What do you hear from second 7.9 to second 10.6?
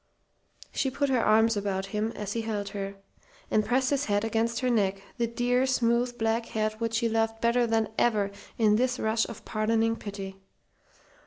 ever in this rush of pardoning pity.